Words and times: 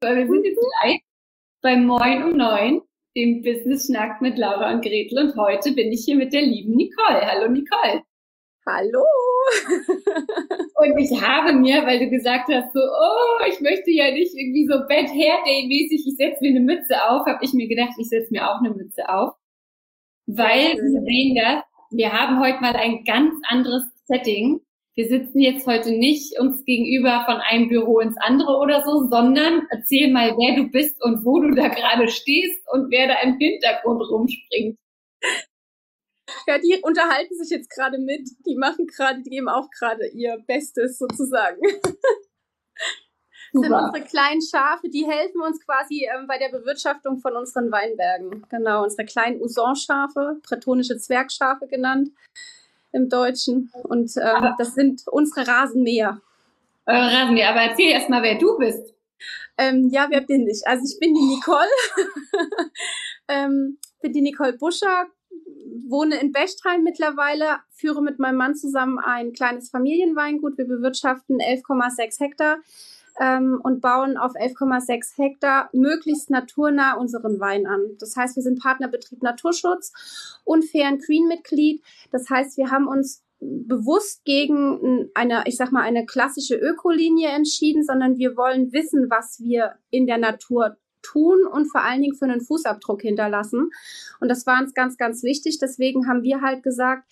Wir 0.00 0.26
sind 0.26 0.44
jetzt 0.44 0.60
live 0.82 1.00
bei 1.62 1.76
Moin 1.76 2.22
um 2.24 2.36
9, 2.36 2.82
dem 3.16 3.42
Business 3.42 3.86
Schnack 3.86 4.20
mit 4.20 4.36
Laura 4.36 4.72
und 4.74 4.82
Gretel. 4.82 5.18
Und 5.18 5.36
heute 5.36 5.72
bin 5.72 5.90
ich 5.90 6.04
hier 6.04 6.16
mit 6.16 6.34
der 6.34 6.42
lieben 6.42 6.76
Nicole. 6.76 7.22
Hallo 7.22 7.48
Nicole. 7.48 8.02
Hallo. 8.66 9.04
und 10.74 10.98
ich 10.98 11.22
habe 11.22 11.54
mir, 11.54 11.86
weil 11.86 12.00
du 12.00 12.10
gesagt 12.10 12.48
hast, 12.52 12.74
so, 12.74 12.80
oh, 12.80 13.44
ich 13.48 13.60
möchte 13.60 13.90
ja 13.90 14.10
nicht 14.10 14.34
irgendwie 14.34 14.66
so 14.66 14.80
Bad 14.80 15.08
Hair 15.08 15.38
Day 15.46 15.66
mäßig, 15.66 16.04
ich 16.06 16.16
setze 16.16 16.42
mir 16.42 16.50
eine 16.50 16.60
Mütze 16.60 17.02
auf, 17.08 17.26
habe 17.26 17.42
ich 17.42 17.54
mir 17.54 17.68
gedacht, 17.68 17.92
ich 17.98 18.08
setze 18.08 18.32
mir 18.32 18.50
auch 18.50 18.60
eine 18.60 18.74
Mütze 18.74 19.08
auf. 19.08 19.34
Weil 20.26 20.76
wir 20.76 21.00
sehen 21.02 21.36
das, 21.36 21.62
wir 21.90 22.12
haben 22.12 22.40
heute 22.40 22.60
mal 22.60 22.76
ein 22.76 23.04
ganz 23.04 23.32
anderes 23.48 23.84
Setting. 24.04 24.60
Wir 24.96 25.08
sitzen 25.08 25.40
jetzt 25.40 25.66
heute 25.66 25.90
nicht 25.90 26.38
uns 26.40 26.64
gegenüber 26.64 27.22
von 27.26 27.36
einem 27.36 27.68
Büro 27.68 28.00
ins 28.00 28.16
andere 28.16 28.56
oder 28.56 28.82
so, 28.82 29.06
sondern 29.10 29.66
erzähl 29.70 30.10
mal, 30.10 30.30
wer 30.38 30.56
du 30.56 30.70
bist 30.70 31.04
und 31.04 31.22
wo 31.22 31.38
du 31.38 31.54
da 31.54 31.68
gerade 31.68 32.08
stehst 32.08 32.62
und 32.72 32.90
wer 32.90 33.06
da 33.08 33.20
im 33.20 33.36
Hintergrund 33.36 34.00
rumspringt. 34.08 34.78
Ja, 36.46 36.58
die 36.58 36.80
unterhalten 36.82 37.36
sich 37.36 37.50
jetzt 37.50 37.68
gerade 37.68 37.98
mit. 37.98 38.26
Die 38.46 38.56
machen 38.56 38.86
gerade, 38.86 39.22
die 39.22 39.28
geben 39.28 39.50
auch 39.50 39.68
gerade 39.70 40.06
ihr 40.14 40.42
Bestes 40.46 40.96
sozusagen. 40.96 41.60
Das 41.60 41.92
sind 43.52 43.72
unsere 43.72 44.02
kleinen 44.02 44.40
Schafe, 44.40 44.88
die 44.88 45.06
helfen 45.06 45.42
uns 45.42 45.62
quasi 45.62 46.06
ähm, 46.06 46.26
bei 46.26 46.38
der 46.38 46.48
Bewirtschaftung 46.48 47.18
von 47.18 47.36
unseren 47.36 47.70
Weinbergen. 47.70 48.46
Genau, 48.48 48.84
unsere 48.84 49.04
kleinen 49.04 49.42
Uson-Schafe, 49.42 50.40
bretonische 50.42 50.96
Zwergschafe 50.96 51.66
genannt 51.66 52.08
im 52.96 53.08
Deutschen. 53.08 53.70
Und 53.84 54.10
ähm, 54.16 54.54
das 54.58 54.74
sind 54.74 55.02
unsere 55.06 55.46
Rasenmäher. 55.46 56.20
Eure 56.86 57.12
Rasenmäher. 57.12 57.50
Aber 57.50 57.60
erzähl 57.60 57.90
erst 57.90 58.08
mal, 58.08 58.22
wer 58.22 58.38
du 58.38 58.56
bist. 58.58 58.94
Ähm, 59.58 59.88
ja, 59.90 60.06
wer 60.10 60.22
bin 60.22 60.46
ich? 60.48 60.62
Also 60.66 60.84
ich 60.84 60.98
bin 60.98 61.14
die 61.14 61.34
Nicole. 61.34 61.68
ähm, 63.28 63.78
bin 64.00 64.12
die 64.12 64.20
Nicole 64.20 64.54
Buscher, 64.54 65.06
wohne 65.88 66.16
in 66.16 66.32
Bechtheim 66.32 66.82
mittlerweile, 66.82 67.58
führe 67.70 68.02
mit 68.02 68.18
meinem 68.18 68.36
Mann 68.36 68.54
zusammen 68.54 68.98
ein 68.98 69.32
kleines 69.32 69.70
Familienweingut. 69.70 70.58
Wir 70.58 70.66
bewirtschaften 70.66 71.38
11,6 71.38 72.20
Hektar 72.20 72.58
ähm, 73.20 73.60
und 73.62 73.80
bauen 73.80 74.16
auf 74.16 74.32
11,6 74.32 75.16
Hektar 75.16 75.70
möglichst 75.72 76.30
naturnah 76.30 76.94
unseren 76.94 77.40
Wein 77.40 77.66
an. 77.66 77.80
Das 77.98 78.16
heißt, 78.16 78.36
wir 78.36 78.42
sind 78.42 78.60
Partnerbetrieb 78.60 79.22
Naturschutz 79.22 79.92
und 80.44 80.64
Fair 80.64 80.96
Green 80.98 81.28
Mitglied. 81.28 81.82
Das 82.12 82.28
heißt, 82.30 82.56
wir 82.56 82.70
haben 82.70 82.86
uns 82.86 83.22
bewusst 83.40 84.24
gegen 84.24 85.10
eine, 85.14 85.42
ich 85.46 85.56
sag 85.56 85.70
mal, 85.72 85.82
eine 85.82 86.06
klassische 86.06 86.56
Ökolinie 86.56 87.28
entschieden, 87.28 87.84
sondern 87.84 88.16
wir 88.16 88.36
wollen 88.36 88.72
wissen, 88.72 89.10
was 89.10 89.40
wir 89.40 89.74
in 89.90 90.06
der 90.06 90.18
Natur 90.18 90.76
tun 91.02 91.46
und 91.46 91.66
vor 91.66 91.82
allen 91.82 92.02
Dingen 92.02 92.16
für 92.16 92.24
einen 92.24 92.40
Fußabdruck 92.40 93.02
hinterlassen. 93.02 93.70
Und 94.20 94.28
das 94.28 94.46
war 94.46 94.60
uns 94.60 94.74
ganz, 94.74 94.96
ganz 94.96 95.22
wichtig. 95.22 95.58
Deswegen 95.60 96.08
haben 96.08 96.22
wir 96.22 96.40
halt 96.40 96.62
gesagt, 96.62 97.04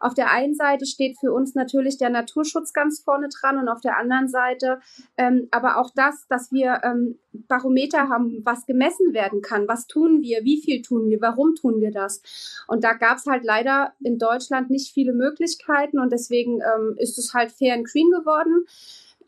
auf 0.00 0.14
der 0.14 0.30
einen 0.30 0.54
Seite 0.54 0.86
steht 0.86 1.18
für 1.18 1.32
uns 1.32 1.54
natürlich 1.54 1.98
der 1.98 2.10
Naturschutz 2.10 2.72
ganz 2.72 3.00
vorne 3.00 3.28
dran 3.28 3.58
und 3.58 3.68
auf 3.68 3.80
der 3.80 3.96
anderen 3.96 4.28
Seite 4.28 4.80
ähm, 5.16 5.48
aber 5.50 5.78
auch 5.78 5.90
das, 5.94 6.26
dass 6.28 6.52
wir 6.52 6.80
ähm, 6.84 7.18
Barometer 7.32 8.08
haben, 8.08 8.40
was 8.44 8.66
gemessen 8.66 9.12
werden 9.12 9.42
kann. 9.42 9.68
Was 9.68 9.86
tun 9.86 10.22
wir? 10.22 10.44
Wie 10.44 10.60
viel 10.60 10.82
tun 10.82 11.08
wir? 11.08 11.20
Warum 11.20 11.54
tun 11.54 11.80
wir 11.80 11.90
das? 11.90 12.22
Und 12.66 12.84
da 12.84 12.94
gab 12.94 13.18
es 13.18 13.26
halt 13.26 13.44
leider 13.44 13.92
in 14.00 14.18
Deutschland 14.18 14.70
nicht 14.70 14.92
viele 14.92 15.12
Möglichkeiten 15.12 15.98
und 15.98 16.12
deswegen 16.12 16.60
ähm, 16.60 16.94
ist 16.98 17.18
es 17.18 17.34
halt 17.34 17.52
fair 17.52 17.74
and 17.74 17.86
green 17.86 18.10
geworden. 18.10 18.66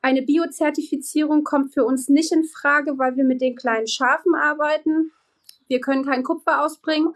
Eine 0.02 0.22
Biozertifizierung 0.22 1.44
kommt 1.44 1.74
für 1.74 1.84
uns 1.84 2.08
nicht 2.08 2.32
in 2.32 2.44
Frage, 2.44 2.98
weil 2.98 3.16
wir 3.16 3.24
mit 3.24 3.40
den 3.40 3.54
kleinen 3.54 3.86
Schafen 3.86 4.34
arbeiten. 4.34 5.12
Wir 5.70 5.80
können 5.80 6.04
kein 6.04 6.24
Kupfer 6.24 6.62
ausbringen. 6.62 7.14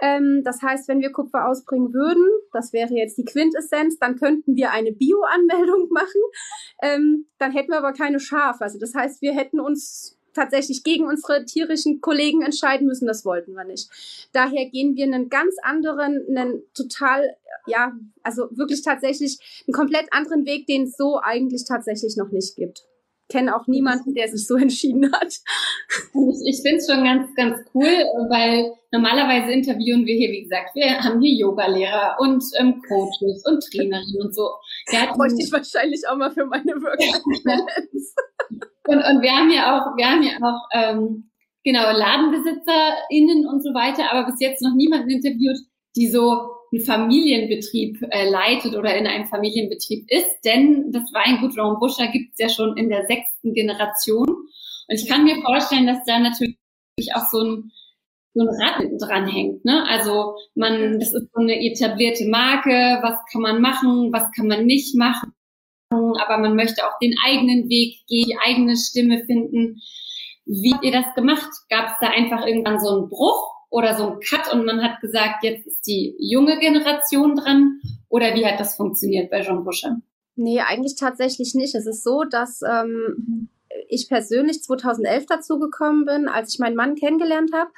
Ähm, 0.00 0.42
das 0.44 0.62
heißt, 0.62 0.86
wenn 0.86 1.00
wir 1.00 1.10
Kupfer 1.10 1.48
ausbringen 1.48 1.92
würden, 1.92 2.24
das 2.52 2.72
wäre 2.72 2.92
jetzt 2.94 3.18
die 3.18 3.24
Quintessenz, 3.24 3.98
dann 3.98 4.16
könnten 4.16 4.54
wir 4.54 4.70
eine 4.70 4.92
Bio-Anmeldung 4.92 5.88
machen. 5.90 6.20
Ähm, 6.82 7.26
dann 7.38 7.52
hätten 7.52 7.72
wir 7.72 7.78
aber 7.78 7.92
keine 7.92 8.20
Schafe. 8.20 8.62
Also 8.62 8.78
das 8.78 8.94
heißt, 8.94 9.22
wir 9.22 9.32
hätten 9.32 9.58
uns 9.58 10.18
tatsächlich 10.34 10.84
gegen 10.84 11.06
unsere 11.06 11.46
tierischen 11.46 12.02
Kollegen 12.02 12.42
entscheiden 12.42 12.86
müssen. 12.86 13.06
Das 13.06 13.24
wollten 13.24 13.54
wir 13.54 13.64
nicht. 13.64 13.88
Daher 14.32 14.66
gehen 14.68 14.94
wir 14.94 15.04
einen 15.04 15.30
ganz 15.30 15.56
anderen, 15.62 16.26
einen 16.28 16.62
total, 16.74 17.34
ja, 17.66 17.92
also 18.22 18.48
wirklich 18.50 18.82
tatsächlich 18.82 19.64
einen 19.66 19.72
komplett 19.72 20.12
anderen 20.12 20.44
Weg, 20.44 20.66
den 20.66 20.82
es 20.82 20.96
so 20.96 21.18
eigentlich 21.22 21.64
tatsächlich 21.66 22.16
noch 22.16 22.30
nicht 22.30 22.54
gibt 22.56 22.86
kenne 23.28 23.56
auch 23.56 23.66
niemanden, 23.66 24.14
der 24.14 24.28
sich 24.28 24.46
so 24.46 24.56
entschieden 24.56 25.10
hat. 25.12 25.32
Ich, 25.32 26.56
ich 26.56 26.62
finde 26.62 26.78
es 26.78 26.86
schon 26.90 27.04
ganz, 27.04 27.34
ganz 27.34 27.58
cool, 27.74 27.90
weil 28.30 28.72
normalerweise 28.92 29.52
interviewen 29.52 30.06
wir 30.06 30.14
hier, 30.14 30.30
wie 30.30 30.42
gesagt, 30.42 30.74
wir 30.74 30.98
haben 30.98 31.20
hier 31.20 31.36
Yogalehrer 31.36 32.16
und 32.18 32.42
ähm, 32.58 32.80
Coaches 32.88 33.44
und 33.46 33.62
Trainerinnen 33.70 34.22
und 34.22 34.34
so. 34.34 34.48
Ja, 34.90 35.12
bräuchte 35.12 35.42
ich 35.42 35.52
wahrscheinlich 35.52 36.02
auch 36.08 36.16
mal 36.16 36.30
für 36.30 36.46
meine 36.46 36.72
Workshops. 36.72 37.24
und, 38.86 38.98
und 38.98 39.22
wir 39.22 39.32
haben 39.32 39.50
ja 39.50 39.76
auch, 39.76 39.96
wir 39.96 40.06
haben 40.06 40.22
ja 40.22 40.32
auch 40.42 40.68
ähm, 40.72 41.30
genau 41.64 41.90
LadenbesitzerInnen 41.90 43.46
und 43.46 43.62
so 43.62 43.74
weiter, 43.74 44.12
aber 44.12 44.30
bis 44.30 44.40
jetzt 44.40 44.62
noch 44.62 44.74
niemanden 44.74 45.10
interviewt, 45.10 45.58
die 45.96 46.08
so 46.08 46.55
einen 46.72 46.84
Familienbetrieb 46.84 48.02
äh, 48.10 48.28
leitet 48.28 48.74
oder 48.74 48.96
in 48.96 49.06
einem 49.06 49.26
Familienbetrieb 49.26 50.06
ist, 50.10 50.40
denn 50.44 50.90
das 50.92 51.12
Weingut 51.12 51.54
Jean 51.54 51.78
Buscher 51.78 52.08
gibt 52.08 52.32
es 52.32 52.38
ja 52.38 52.48
schon 52.48 52.76
in 52.76 52.88
der 52.88 53.06
sechsten 53.06 53.54
Generation. 53.54 54.28
Und 54.28 54.94
ich 54.94 55.08
kann 55.08 55.24
mir 55.24 55.40
vorstellen, 55.42 55.86
dass 55.86 56.04
da 56.06 56.18
natürlich 56.18 56.58
auch 57.14 57.24
so 57.30 57.40
ein, 57.40 57.72
so 58.34 58.42
ein 58.42 58.48
Rad 58.48 58.82
dran 59.00 59.28
hängt. 59.28 59.64
Ne? 59.64 59.84
Also 59.88 60.36
man, 60.54 60.98
das 60.98 61.12
ist 61.12 61.28
so 61.32 61.40
eine 61.40 61.60
etablierte 61.60 62.26
Marke, 62.26 62.98
was 63.02 63.18
kann 63.32 63.42
man 63.42 63.60
machen, 63.60 64.12
was 64.12 64.30
kann 64.32 64.48
man 64.48 64.66
nicht 64.66 64.94
machen, 64.96 65.32
aber 65.90 66.38
man 66.38 66.56
möchte 66.56 66.84
auch 66.84 66.98
den 67.00 67.14
eigenen 67.24 67.68
Weg 67.68 68.06
gehen, 68.06 68.26
die 68.28 68.38
eigene 68.44 68.76
Stimme 68.76 69.24
finden. 69.24 69.80
Wie 70.44 70.72
habt 70.72 70.84
ihr 70.84 70.92
das 70.92 71.14
gemacht? 71.14 71.50
Gab 71.68 71.86
es 71.86 71.96
da 72.00 72.08
einfach 72.08 72.46
irgendwann 72.46 72.80
so 72.80 72.90
einen 72.90 73.08
Bruch 73.08 73.55
oder 73.70 73.96
so 73.96 74.12
ein 74.12 74.20
Cut 74.20 74.52
und 74.52 74.64
man 74.64 74.82
hat 74.82 75.00
gesagt, 75.00 75.42
jetzt 75.42 75.66
ist 75.66 75.86
die 75.86 76.14
junge 76.18 76.58
Generation 76.58 77.36
dran? 77.36 77.80
Oder 78.08 78.34
wie 78.34 78.46
hat 78.46 78.60
das 78.60 78.76
funktioniert 78.76 79.30
bei 79.30 79.42
Jean 79.42 79.64
Buscher? 79.64 80.00
Nee, 80.36 80.60
eigentlich 80.60 80.96
tatsächlich 80.96 81.54
nicht. 81.54 81.74
Es 81.74 81.86
ist 81.86 82.04
so, 82.04 82.24
dass 82.24 82.60
ähm, 82.62 83.48
ich 83.88 84.08
persönlich 84.08 84.62
2011 84.62 85.26
dazu 85.26 85.58
gekommen 85.58 86.04
bin, 86.04 86.28
als 86.28 86.54
ich 86.54 86.60
meinen 86.60 86.76
Mann 86.76 86.94
kennengelernt 86.94 87.50
habe. 87.52 87.70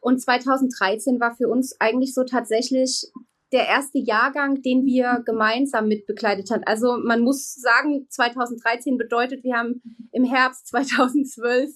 Und 0.00 0.20
2013 0.20 1.20
war 1.20 1.34
für 1.34 1.48
uns 1.48 1.80
eigentlich 1.80 2.14
so 2.14 2.24
tatsächlich 2.24 3.10
der 3.52 3.66
erste 3.68 3.98
Jahrgang, 3.98 4.62
den 4.62 4.84
wir 4.84 5.22
gemeinsam 5.24 5.86
mitbegleitet 5.86 6.50
haben. 6.50 6.64
Also 6.66 6.98
man 7.02 7.20
muss 7.20 7.54
sagen, 7.54 8.06
2013 8.08 8.98
bedeutet, 8.98 9.44
wir 9.44 9.56
haben 9.56 9.80
im 10.12 10.24
Herbst 10.24 10.66
2012 10.68 11.70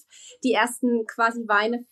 die 0.44 0.52
ersten 0.52 1.06
quasi 1.06 1.44
Weine 1.46 1.84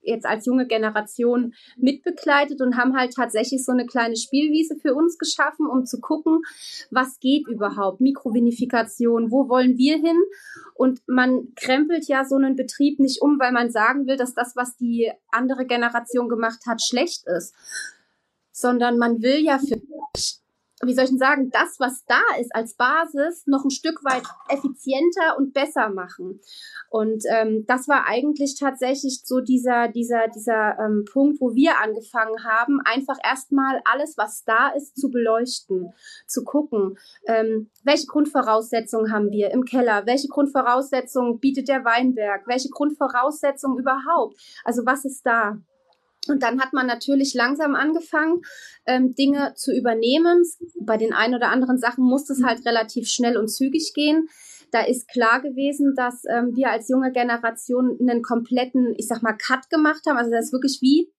jetzt 0.00 0.26
als 0.26 0.46
junge 0.46 0.66
Generation 0.66 1.54
mitbegleitet 1.76 2.60
und 2.60 2.76
haben 2.76 2.96
halt 2.96 3.14
tatsächlich 3.14 3.64
so 3.64 3.72
eine 3.72 3.86
kleine 3.86 4.16
Spielwiese 4.16 4.76
für 4.76 4.94
uns 4.94 5.18
geschaffen, 5.18 5.66
um 5.66 5.84
zu 5.84 6.00
gucken, 6.00 6.40
was 6.90 7.18
geht 7.20 7.46
überhaupt, 7.48 8.00
Mikrovinifikation, 8.00 9.30
wo 9.30 9.48
wollen 9.48 9.76
wir 9.76 9.96
hin? 9.96 10.20
Und 10.74 11.00
man 11.06 11.54
krempelt 11.56 12.06
ja 12.08 12.24
so 12.24 12.36
einen 12.36 12.56
Betrieb 12.56 13.00
nicht 13.00 13.20
um, 13.20 13.38
weil 13.38 13.52
man 13.52 13.70
sagen 13.70 14.06
will, 14.06 14.16
dass 14.16 14.34
das, 14.34 14.56
was 14.56 14.76
die 14.76 15.10
andere 15.30 15.66
Generation 15.66 16.28
gemacht 16.28 16.66
hat, 16.66 16.82
schlecht 16.82 17.26
ist, 17.26 17.54
sondern 18.52 18.98
man 18.98 19.22
will 19.22 19.38
ja 19.38 19.58
für 19.58 19.80
wie 20.84 20.94
soll 20.94 21.04
ich 21.04 21.10
denn 21.10 21.18
sagen, 21.18 21.50
das, 21.50 21.80
was 21.80 22.04
da 22.06 22.20
ist 22.40 22.54
als 22.54 22.74
Basis, 22.74 23.46
noch 23.46 23.64
ein 23.64 23.70
Stück 23.70 24.04
weit 24.04 24.22
effizienter 24.48 25.36
und 25.36 25.52
besser 25.52 25.88
machen. 25.88 26.40
Und 26.90 27.24
ähm, 27.30 27.64
das 27.66 27.88
war 27.88 28.06
eigentlich 28.06 28.56
tatsächlich 28.58 29.22
so 29.24 29.40
dieser, 29.40 29.88
dieser, 29.88 30.28
dieser 30.28 30.78
ähm, 30.78 31.04
Punkt, 31.10 31.40
wo 31.40 31.54
wir 31.54 31.80
angefangen 31.82 32.44
haben, 32.44 32.80
einfach 32.84 33.16
erstmal 33.22 33.80
alles, 33.84 34.16
was 34.16 34.44
da 34.44 34.68
ist, 34.68 34.96
zu 34.96 35.10
beleuchten, 35.10 35.92
zu 36.26 36.44
gucken, 36.44 36.96
ähm, 37.26 37.70
welche 37.84 38.06
Grundvoraussetzungen 38.06 39.12
haben 39.12 39.30
wir 39.30 39.50
im 39.50 39.64
Keller, 39.64 40.06
welche 40.06 40.28
Grundvoraussetzungen 40.28 41.40
bietet 41.40 41.68
der 41.68 41.84
Weinberg, 41.84 42.46
welche 42.46 42.68
Grundvoraussetzungen 42.70 43.78
überhaupt, 43.78 44.36
also 44.64 44.86
was 44.86 45.04
ist 45.04 45.26
da. 45.26 45.58
Und 46.30 46.42
dann 46.42 46.60
hat 46.60 46.72
man 46.72 46.86
natürlich 46.86 47.34
langsam 47.34 47.74
angefangen, 47.74 48.42
ähm, 48.86 49.14
Dinge 49.14 49.54
zu 49.54 49.72
übernehmen. 49.72 50.42
Bei 50.80 50.96
den 50.96 51.12
ein 51.12 51.34
oder 51.34 51.50
anderen 51.50 51.78
Sachen 51.78 52.04
musste 52.04 52.32
es 52.32 52.42
halt 52.42 52.64
relativ 52.66 53.08
schnell 53.08 53.36
und 53.36 53.48
zügig 53.48 53.92
gehen. 53.94 54.28
Da 54.70 54.82
ist 54.82 55.08
klar 55.08 55.40
gewesen, 55.40 55.94
dass 55.96 56.24
ähm, 56.30 56.54
wir 56.54 56.70
als 56.70 56.88
junge 56.88 57.10
Generation 57.12 57.98
einen 58.00 58.22
kompletten, 58.22 58.94
ich 58.96 59.06
sag 59.06 59.22
mal, 59.22 59.32
Cut 59.32 59.70
gemacht 59.70 60.02
haben. 60.06 60.18
Also 60.18 60.30
das 60.30 60.46
ist 60.46 60.52
wirklich 60.52 60.78
wie 60.82 61.10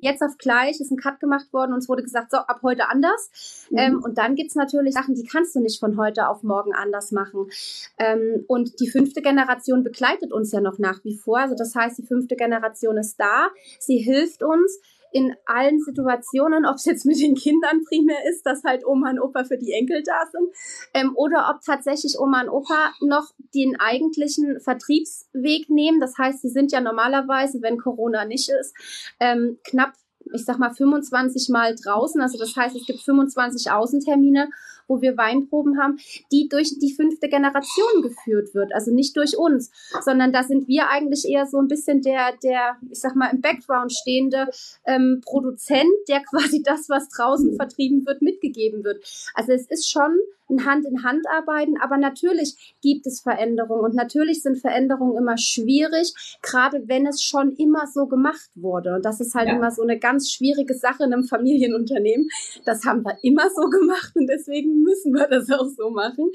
jetzt 0.00 0.22
auf 0.22 0.36
gleich 0.38 0.80
ist 0.80 0.90
ein 0.90 0.96
Cut 0.96 1.20
gemacht 1.20 1.52
worden 1.52 1.72
und 1.72 1.78
es 1.78 1.88
wurde 1.88 2.02
gesagt, 2.02 2.30
so 2.30 2.38
ab 2.38 2.60
heute 2.62 2.88
anders. 2.88 3.66
Mhm. 3.70 3.78
Ähm, 3.78 4.02
und 4.02 4.18
dann 4.18 4.34
gibt's 4.34 4.54
natürlich 4.54 4.94
Sachen, 4.94 5.14
die 5.14 5.24
kannst 5.24 5.54
du 5.54 5.60
nicht 5.60 5.80
von 5.80 5.96
heute 5.96 6.28
auf 6.28 6.42
morgen 6.42 6.74
anders 6.74 7.12
machen. 7.12 7.50
Ähm, 7.98 8.44
und 8.48 8.80
die 8.80 8.90
fünfte 8.90 9.22
Generation 9.22 9.82
begleitet 9.82 10.32
uns 10.32 10.52
ja 10.52 10.60
noch 10.60 10.78
nach 10.78 11.04
wie 11.04 11.16
vor. 11.16 11.38
Also 11.38 11.54
das 11.56 11.74
heißt, 11.74 11.98
die 11.98 12.06
fünfte 12.06 12.36
Generation 12.36 12.96
ist 12.96 13.18
da. 13.18 13.48
Sie 13.78 13.98
hilft 13.98 14.42
uns 14.42 14.80
in 15.18 15.34
allen 15.46 15.80
Situationen, 15.80 16.64
ob 16.64 16.76
es 16.76 16.84
jetzt 16.84 17.04
mit 17.04 17.20
den 17.20 17.34
Kindern 17.34 17.82
primär 17.84 18.18
ist, 18.30 18.46
dass 18.46 18.62
halt 18.62 18.86
Oma 18.86 19.10
und 19.10 19.20
Opa 19.20 19.44
für 19.44 19.58
die 19.58 19.72
Enkel 19.72 20.02
da 20.04 20.26
sind, 20.30 20.48
ähm, 20.94 21.12
oder 21.16 21.50
ob 21.52 21.60
tatsächlich 21.62 22.16
Oma 22.18 22.42
und 22.42 22.50
Opa 22.50 22.92
noch 23.00 23.32
den 23.52 23.74
eigentlichen 23.80 24.60
Vertriebsweg 24.60 25.68
nehmen. 25.68 25.98
Das 26.00 26.16
heißt, 26.16 26.40
sie 26.40 26.50
sind 26.50 26.70
ja 26.70 26.80
normalerweise, 26.80 27.60
wenn 27.62 27.78
Corona 27.78 28.24
nicht 28.24 28.48
ist, 28.48 28.74
ähm, 29.18 29.58
knapp 29.64 29.94
ich 30.34 30.44
sag 30.44 30.58
mal 30.58 30.74
25 30.74 31.48
Mal 31.48 31.74
draußen. 31.74 32.20
Also 32.20 32.36
das 32.38 32.54
heißt, 32.54 32.76
es 32.76 32.84
gibt 32.84 33.00
25 33.00 33.70
Außentermine 33.70 34.50
wo 34.88 35.00
wir 35.00 35.16
Weinproben 35.16 35.80
haben, 35.80 35.98
die 36.32 36.48
durch 36.48 36.78
die 36.78 36.92
fünfte 36.92 37.28
Generation 37.28 38.02
geführt 38.02 38.54
wird. 38.54 38.74
Also 38.74 38.92
nicht 38.92 39.16
durch 39.16 39.36
uns, 39.36 39.70
sondern 40.00 40.32
da 40.32 40.42
sind 40.42 40.66
wir 40.66 40.88
eigentlich 40.88 41.26
eher 41.28 41.46
so 41.46 41.58
ein 41.58 41.68
bisschen 41.68 42.02
der, 42.02 42.36
der, 42.42 42.76
ich 42.90 43.00
sag 43.00 43.14
mal, 43.14 43.30
im 43.32 43.40
Background 43.40 43.92
stehende 43.92 44.48
ähm, 44.86 45.20
Produzent, 45.24 45.88
der 46.08 46.20
quasi 46.30 46.62
das, 46.62 46.88
was 46.88 47.08
draußen 47.10 47.54
vertrieben 47.56 48.06
wird, 48.06 48.22
mitgegeben 48.22 48.82
wird. 48.82 49.04
Also 49.34 49.52
es 49.52 49.66
ist 49.68 49.90
schon 49.90 50.18
ein 50.50 50.64
Hand 50.64 50.86
in 50.86 51.04
Hand 51.04 51.26
arbeiten. 51.28 51.76
Aber 51.80 51.96
natürlich 51.96 52.76
gibt 52.82 53.06
es 53.06 53.20
Veränderungen 53.20 53.84
und 53.84 53.94
natürlich 53.94 54.42
sind 54.42 54.58
Veränderungen 54.58 55.16
immer 55.16 55.36
schwierig, 55.38 56.14
gerade 56.42 56.82
wenn 56.86 57.06
es 57.06 57.22
schon 57.22 57.52
immer 57.52 57.86
so 57.86 58.06
gemacht 58.06 58.50
wurde. 58.54 58.94
Und 58.94 59.04
das 59.04 59.20
ist 59.20 59.34
halt 59.34 59.48
ja. 59.48 59.56
immer 59.56 59.70
so 59.70 59.82
eine 59.82 59.98
ganz 59.98 60.30
schwierige 60.30 60.74
Sache 60.74 61.04
in 61.04 61.12
einem 61.12 61.24
Familienunternehmen. 61.24 62.28
Das 62.64 62.84
haben 62.84 63.04
wir 63.04 63.16
immer 63.22 63.48
so 63.50 63.68
gemacht 63.68 64.12
und 64.14 64.26
deswegen 64.26 64.82
müssen 64.82 65.12
wir 65.12 65.28
das 65.28 65.50
auch 65.50 65.68
so 65.68 65.90
machen. 65.90 66.30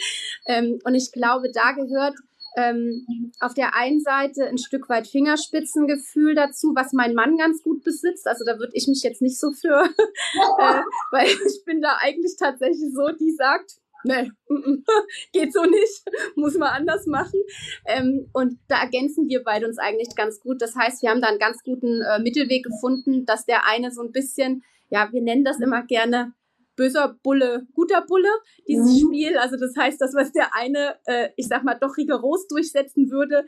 Ähm, 0.48 0.80
und 0.84 0.96
ich 0.96 1.12
glaube, 1.12 1.52
da 1.52 1.72
gehört 1.72 2.16
ähm, 2.56 3.06
auf 3.40 3.54
der 3.54 3.76
einen 3.76 4.00
Seite 4.00 4.46
ein 4.46 4.58
Stück 4.58 4.90
weit 4.90 5.08
Fingerspitzengefühl 5.08 6.36
dazu, 6.36 6.74
was 6.76 6.94
mein 6.94 7.16
Mann 7.16 7.38
ganz 7.38 7.64
gut 7.64 7.84
besitzt. 7.84 8.28
Also 8.28 8.46
da 8.46 8.60
würde 8.60 8.74
ich 8.76 8.88
mich 8.88 9.02
jetzt 9.04 9.22
nicht 9.22 9.40
so 9.40 9.52
für, 9.52 9.84
äh, 10.60 10.82
weil 11.12 11.28
ich 11.28 11.64
bin 11.66 11.82
da 11.82 11.98
eigentlich 12.00 12.36
tatsächlich 12.38 12.94
so, 12.94 13.10
die 13.20 13.32
sagt, 13.32 13.78
nee, 14.04 14.32
geht 15.34 15.54
so 15.54 15.64
nicht, 15.64 16.04
muss 16.36 16.58
man 16.58 16.70
anders 16.70 17.06
machen. 17.06 17.40
Ähm, 17.86 18.30
und 18.34 18.60
da 18.68 18.82
ergänzen 18.82 19.28
wir 19.28 19.44
beide 19.44 19.68
uns 19.68 19.78
eigentlich 19.78 20.16
ganz 20.16 20.40
gut. 20.40 20.62
Das 20.62 20.76
heißt, 20.76 21.02
wir 21.02 21.10
haben 21.10 21.22
da 21.22 21.28
einen 21.28 21.40
ganz 21.40 21.64
guten 21.64 22.02
äh, 22.02 22.20
Mittelweg 22.20 22.64
gefunden, 22.64 23.26
dass 23.26 23.46
der 23.46 23.66
eine 23.66 23.92
so 23.92 24.02
ein 24.02 24.12
bisschen, 24.12 24.64
ja, 24.90 25.10
wir 25.12 25.22
nennen 25.22 25.44
das 25.44 25.60
immer 25.60 25.84
gerne 25.84 26.34
böser 26.76 27.16
Bulle, 27.24 27.68
guter 27.74 28.02
Bulle, 28.02 28.30
dieses 28.68 29.04
mhm. 29.04 29.08
Spiel. 29.08 29.38
Also 29.38 29.58
das 29.58 29.76
heißt, 29.78 30.02
das, 30.02 30.14
was 30.14 30.32
der 30.32 30.56
eine, 30.56 30.96
äh, 31.06 31.30
ich 31.36 31.48
sag 31.48 31.64
mal, 31.64 31.76
doch 31.76 31.98
rigoros 31.98 32.48
durchsetzen 32.48 33.12
würde, 33.12 33.46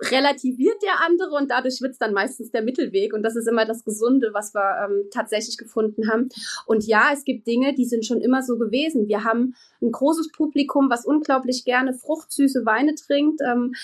relativiert 0.00 0.82
der 0.82 1.04
andere 1.04 1.36
und 1.36 1.50
dadurch 1.50 1.80
wird's 1.80 1.98
dann 1.98 2.12
meistens 2.12 2.50
der 2.50 2.62
Mittelweg 2.62 3.14
und 3.14 3.22
das 3.22 3.36
ist 3.36 3.46
immer 3.46 3.64
das 3.64 3.84
Gesunde, 3.84 4.30
was 4.32 4.54
wir 4.54 4.84
ähm, 4.84 5.08
tatsächlich 5.10 5.56
gefunden 5.56 6.10
haben. 6.10 6.28
Und 6.66 6.86
ja, 6.86 7.10
es 7.12 7.24
gibt 7.24 7.46
Dinge, 7.46 7.74
die 7.74 7.84
sind 7.84 8.04
schon 8.04 8.20
immer 8.20 8.42
so 8.42 8.58
gewesen. 8.58 9.08
Wir 9.08 9.24
haben 9.24 9.54
ein 9.80 9.92
großes 9.92 10.32
Publikum, 10.32 10.90
was 10.90 11.06
unglaublich 11.06 11.64
gerne 11.64 11.94
fruchtsüße 11.94 12.66
Weine 12.66 12.94
trinkt. 12.94 13.40
Ähm, 13.40 13.74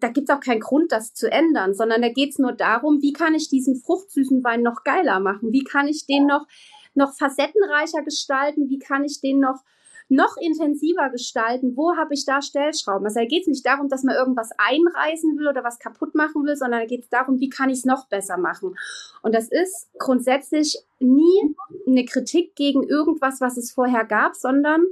da 0.00 0.08
gibt's 0.08 0.30
auch 0.30 0.40
keinen 0.40 0.60
Grund, 0.60 0.92
das 0.92 1.12
zu 1.12 1.30
ändern, 1.30 1.74
sondern 1.74 2.00
da 2.00 2.08
geht's 2.08 2.38
nur 2.38 2.52
darum, 2.52 3.02
wie 3.02 3.12
kann 3.12 3.34
ich 3.34 3.48
diesen 3.48 3.76
fruchtsüßen 3.76 4.42
Wein 4.42 4.62
noch 4.62 4.82
geiler 4.82 5.20
machen? 5.20 5.52
Wie 5.52 5.64
kann 5.64 5.88
ich 5.88 6.06
den 6.06 6.26
noch, 6.26 6.46
noch 6.94 7.14
facettenreicher 7.14 8.02
gestalten? 8.02 8.70
Wie 8.70 8.78
kann 8.78 9.04
ich 9.04 9.20
den 9.20 9.40
noch 9.40 9.62
noch 10.08 10.36
intensiver 10.36 11.08
gestalten, 11.10 11.76
wo 11.76 11.96
habe 11.96 12.14
ich 12.14 12.24
da 12.24 12.42
Stellschrauben. 12.42 13.06
Also 13.06 13.20
da 13.20 13.26
geht 13.26 13.42
es 13.42 13.48
nicht 13.48 13.66
darum, 13.66 13.88
dass 13.88 14.02
man 14.02 14.14
irgendwas 14.14 14.50
einreißen 14.58 15.38
will 15.38 15.48
oder 15.48 15.64
was 15.64 15.78
kaputt 15.78 16.14
machen 16.14 16.44
will, 16.44 16.56
sondern 16.56 16.80
da 16.80 16.86
geht 16.86 17.02
es 17.04 17.08
darum, 17.08 17.40
wie 17.40 17.48
kann 17.48 17.70
ich 17.70 17.78
es 17.78 17.84
noch 17.84 18.08
besser 18.08 18.36
machen. 18.36 18.76
Und 19.22 19.34
das 19.34 19.48
ist 19.48 19.88
grundsätzlich 19.98 20.78
nie 21.00 21.54
eine 21.86 22.04
Kritik 22.04 22.54
gegen 22.54 22.82
irgendwas, 22.82 23.40
was 23.40 23.56
es 23.56 23.72
vorher 23.72 24.04
gab, 24.04 24.36
sondern 24.36 24.86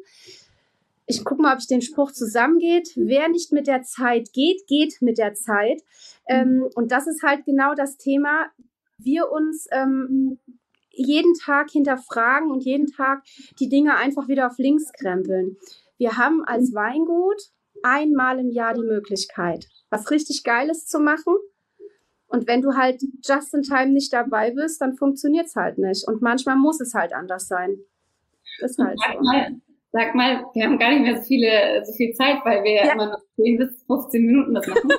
ich 1.06 1.25
gucke 1.25 1.43
mal, 1.43 1.53
ob 1.53 1.61
ich 1.61 1.67
den 1.67 1.82
Spruch 1.82 2.12
zusammengeht. 2.12 2.93
Wer 2.97 3.29
nicht 3.29 3.53
mit 3.53 3.67
der 3.67 3.82
Zeit 3.82 4.32
geht, 4.32 4.67
geht 4.67 5.03
mit 5.03 5.19
der 5.19 5.35
Zeit. 5.35 5.82
Ähm, 6.26 6.67
und 6.75 6.91
das 6.91 7.06
ist 7.06 7.23
halt 7.23 7.44
genau 7.44 7.75
das 7.75 7.99
Thema. 7.99 8.47
Wir 8.99 9.31
uns 9.31 9.67
ähm, 9.73 10.38
jeden 10.93 11.35
Tag 11.35 11.71
hinterfragen 11.71 12.50
und 12.50 12.65
jeden 12.65 12.87
Tag 12.87 13.23
die 13.59 13.69
Dinge 13.69 13.97
einfach 13.97 14.29
wieder 14.29 14.47
auf 14.47 14.59
links 14.59 14.93
krempeln. 14.93 15.56
Wir 15.99 16.17
haben 16.17 16.44
als 16.44 16.75
Weingut 16.75 17.41
einmal 17.83 18.39
im 18.39 18.50
Jahr 18.50 18.75
die 18.75 18.83
Möglichkeit, 18.83 19.67
was 19.91 20.11
richtig 20.11 20.45
Geiles 20.45 20.87
zu 20.87 20.99
machen. 20.99 21.35
Und 22.26 22.47
wenn 22.47 22.62
du 22.62 22.75
halt 22.75 23.02
just 23.25 23.55
in 23.55 23.62
time 23.62 23.93
nicht 23.93 24.12
dabei 24.12 24.52
bist, 24.52 24.81
dann 24.81 24.97
funktioniert 24.97 25.47
es 25.47 25.57
halt 25.57 25.78
nicht. 25.78 26.07
Und 26.09 26.23
manchmal 26.23 26.57
muss 26.57 26.81
es 26.81 26.95
halt 26.95 27.12
anders 27.12 27.47
sein. 27.47 27.78
ist 28.59 28.78
halt 28.78 28.99
sag, 28.99 29.14
so. 29.14 29.23
mal, 29.23 29.61
sag 29.93 30.14
mal, 30.14 30.45
wir 30.55 30.64
haben 30.64 30.78
gar 30.78 30.90
nicht 30.90 31.02
mehr 31.02 31.16
so, 31.16 31.23
viele, 31.23 31.85
so 31.85 31.93
viel 31.93 32.14
Zeit, 32.14 32.38
weil 32.45 32.64
wir 32.64 32.87
ja. 32.87 32.93
immer 32.93 33.11
noch 33.11 33.23
10 33.37 33.59
bis 33.59 33.85
15 33.87 34.26
Minuten 34.26 34.55
das 34.55 34.66
machen. 34.66 34.90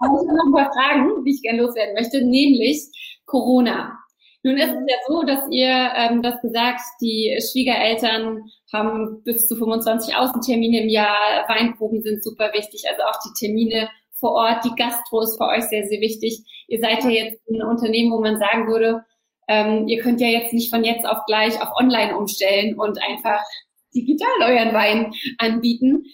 Aber 0.00 0.20
ich 0.20 0.28
habe 0.28 0.36
noch 0.36 0.46
ein 0.46 0.52
paar 0.52 0.72
Fragen, 0.72 1.24
die 1.24 1.30
ich 1.30 1.42
gerne 1.42 1.62
loswerden 1.62 1.94
möchte, 1.94 2.18
nämlich 2.24 2.90
Corona. 3.24 3.98
Nun 4.44 4.56
ist 4.56 4.70
es 4.70 4.84
ja 4.88 4.96
so, 5.06 5.22
dass 5.22 5.48
ihr 5.50 5.92
ähm, 5.96 6.22
das 6.22 6.40
gesagt, 6.40 6.80
die 7.00 7.38
Schwiegereltern 7.40 8.42
haben 8.72 9.22
bis 9.22 9.46
zu 9.46 9.56
25 9.56 10.16
Außentermine 10.16 10.82
im 10.82 10.88
Jahr, 10.88 11.44
Weinproben 11.48 12.02
sind 12.02 12.24
super 12.24 12.52
wichtig, 12.52 12.84
also 12.88 13.02
auch 13.02 13.18
die 13.24 13.46
Termine 13.46 13.88
vor 14.22 14.32
Ort, 14.32 14.64
die 14.64 14.74
Gastro 14.76 15.20
ist 15.20 15.36
für 15.36 15.46
euch 15.46 15.64
sehr, 15.64 15.84
sehr 15.86 16.00
wichtig. 16.00 16.44
Ihr 16.68 16.80
seid 16.80 17.04
ja 17.04 17.10
jetzt 17.10 17.40
ein 17.48 17.62
Unternehmen, 17.62 18.12
wo 18.12 18.20
man 18.20 18.38
sagen 18.38 18.68
würde, 18.68 19.04
ähm, 19.48 19.88
ihr 19.88 20.00
könnt 20.00 20.20
ja 20.20 20.28
jetzt 20.28 20.52
nicht 20.52 20.72
von 20.72 20.84
jetzt 20.84 21.06
auf 21.06 21.24
gleich 21.26 21.60
auf 21.60 21.68
Online 21.76 22.16
umstellen 22.16 22.78
und 22.78 22.98
einfach 23.02 23.40
digital 23.94 24.28
euren 24.42 24.72
Wein 24.72 25.12
anbieten. 25.38 26.04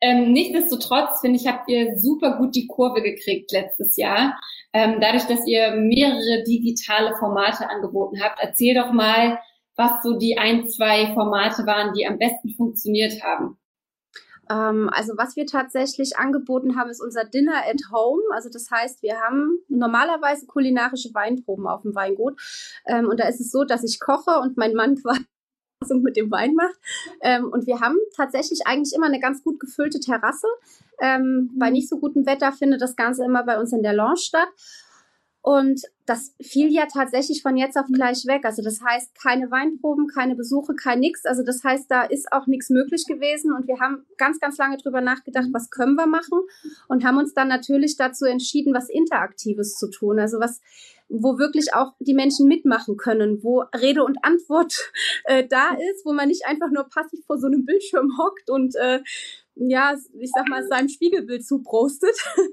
Ähm, 0.00 0.32
nichtsdestotrotz, 0.32 1.20
finde 1.20 1.38
ich, 1.38 1.46
habt 1.46 1.68
ihr 1.68 1.98
super 1.98 2.36
gut 2.36 2.54
die 2.54 2.66
Kurve 2.66 3.02
gekriegt 3.02 3.50
letztes 3.52 3.96
Jahr. 3.96 4.38
Ähm, 4.74 4.98
dadurch, 5.00 5.24
dass 5.24 5.46
ihr 5.46 5.70
mehrere 5.76 6.42
digitale 6.44 7.16
Formate 7.16 7.70
angeboten 7.70 8.20
habt. 8.20 8.40
Erzähl 8.40 8.74
doch 8.74 8.92
mal, 8.92 9.38
was 9.76 10.02
so 10.02 10.18
die 10.18 10.36
ein, 10.36 10.68
zwei 10.68 11.14
Formate 11.14 11.64
waren, 11.64 11.94
die 11.94 12.06
am 12.06 12.18
besten 12.18 12.50
funktioniert 12.50 13.22
haben. 13.22 13.56
Ähm, 14.50 14.90
also 14.92 15.14
was 15.16 15.36
wir 15.36 15.46
tatsächlich 15.46 16.16
angeboten 16.16 16.76
haben, 16.76 16.90
ist 16.90 17.02
unser 17.02 17.24
Dinner 17.24 17.62
at 17.66 17.80
Home. 17.92 18.22
Also 18.32 18.48
das 18.50 18.70
heißt, 18.70 19.02
wir 19.02 19.20
haben 19.20 19.58
normalerweise 19.68 20.46
kulinarische 20.46 21.14
Weinproben 21.14 21.66
auf 21.66 21.82
dem 21.82 21.94
Weingut. 21.94 22.40
Ähm, 22.86 23.08
und 23.08 23.20
da 23.20 23.28
ist 23.28 23.40
es 23.40 23.50
so, 23.50 23.64
dass 23.64 23.84
ich 23.84 24.00
koche 24.00 24.40
und 24.40 24.56
mein 24.56 24.74
Mann 24.74 24.96
quasi 25.02 25.24
mit 26.02 26.16
dem 26.16 26.30
Wein 26.30 26.54
macht. 26.54 26.76
Ähm, 27.20 27.46
und 27.52 27.66
wir 27.66 27.80
haben 27.80 27.96
tatsächlich 28.16 28.66
eigentlich 28.66 28.94
immer 28.94 29.06
eine 29.06 29.20
ganz 29.20 29.42
gut 29.42 29.60
gefüllte 29.60 30.00
Terrasse. 30.00 30.46
Ähm, 31.00 31.50
bei 31.58 31.70
nicht 31.70 31.88
so 31.88 31.98
gutem 31.98 32.26
Wetter 32.26 32.52
findet 32.52 32.80
das 32.80 32.96
Ganze 32.96 33.24
immer 33.24 33.44
bei 33.44 33.58
uns 33.58 33.72
in 33.72 33.82
der 33.82 33.92
Lounge 33.92 34.16
statt. 34.16 34.48
Und 35.44 35.82
das 36.06 36.34
fiel 36.40 36.72
ja 36.72 36.86
tatsächlich 36.90 37.42
von 37.42 37.58
jetzt 37.58 37.76
auf 37.76 37.84
gleich 37.92 38.24
weg. 38.24 38.46
Also 38.46 38.62
das 38.62 38.80
heißt, 38.80 39.14
keine 39.22 39.50
Weinproben, 39.50 40.06
keine 40.06 40.36
Besuche, 40.36 40.74
kein 40.74 41.00
nix. 41.00 41.26
Also 41.26 41.42
das 41.42 41.62
heißt, 41.62 41.90
da 41.90 42.04
ist 42.04 42.32
auch 42.32 42.46
nichts 42.46 42.70
möglich 42.70 43.04
gewesen. 43.06 43.52
Und 43.52 43.68
wir 43.68 43.78
haben 43.78 44.06
ganz, 44.16 44.40
ganz 44.40 44.56
lange 44.56 44.78
drüber 44.78 45.02
nachgedacht, 45.02 45.48
was 45.52 45.68
können 45.68 45.96
wir 45.96 46.06
machen? 46.06 46.40
Und 46.88 47.04
haben 47.04 47.18
uns 47.18 47.34
dann 47.34 47.48
natürlich 47.48 47.98
dazu 47.98 48.24
entschieden, 48.24 48.72
was 48.72 48.88
Interaktives 48.88 49.76
zu 49.76 49.90
tun. 49.90 50.18
Also 50.18 50.40
was, 50.40 50.62
wo 51.10 51.36
wirklich 51.36 51.74
auch 51.74 51.92
die 51.98 52.14
Menschen 52.14 52.48
mitmachen 52.48 52.96
können, 52.96 53.42
wo 53.42 53.64
Rede 53.78 54.02
und 54.02 54.16
Antwort 54.24 54.92
äh, 55.24 55.46
da 55.46 55.76
ist, 55.92 56.06
wo 56.06 56.14
man 56.14 56.28
nicht 56.28 56.46
einfach 56.46 56.70
nur 56.70 56.84
passiv 56.84 57.22
vor 57.26 57.36
so 57.36 57.48
einem 57.48 57.66
Bildschirm 57.66 58.16
hockt 58.16 58.48
und 58.48 58.76
äh, 58.76 59.00
ja, 59.56 59.94
ich 60.18 60.30
sag 60.34 60.48
mal, 60.48 60.66
seinem 60.66 60.88
Spiegelbild 60.88 61.46
zuprostet. 61.46 62.16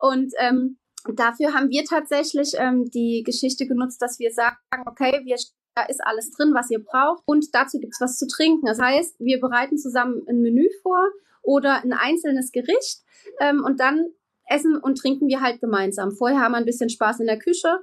Und 0.00 0.32
ähm, 0.38 0.78
dafür 1.14 1.54
haben 1.54 1.70
wir 1.70 1.84
tatsächlich 1.84 2.52
ähm, 2.56 2.90
die 2.90 3.22
Geschichte 3.24 3.66
genutzt, 3.66 4.02
dass 4.02 4.18
wir 4.18 4.32
sagen, 4.32 4.56
okay, 4.86 5.20
wir 5.24 5.36
da 5.74 5.84
ist 5.84 6.04
alles 6.04 6.32
drin, 6.32 6.54
was 6.54 6.70
ihr 6.70 6.82
braucht 6.82 7.22
und 7.24 7.46
dazu 7.52 7.78
gibt's 7.78 8.00
was 8.00 8.16
zu 8.18 8.26
trinken. 8.26 8.66
Das 8.66 8.80
heißt, 8.80 9.20
wir 9.20 9.38
bereiten 9.40 9.78
zusammen 9.78 10.22
ein 10.28 10.40
Menü 10.40 10.66
vor 10.82 10.98
oder 11.42 11.84
ein 11.84 11.92
einzelnes 11.92 12.50
Gericht 12.50 13.02
ähm, 13.38 13.62
und 13.64 13.78
dann 13.78 14.08
essen 14.48 14.76
und 14.76 14.98
trinken 14.98 15.28
wir 15.28 15.40
halt 15.40 15.60
gemeinsam. 15.60 16.10
Vorher 16.10 16.40
haben 16.40 16.52
wir 16.52 16.58
ein 16.58 16.64
bisschen 16.64 16.88
Spaß 16.88 17.20
in 17.20 17.26
der 17.26 17.38
Küche 17.38 17.78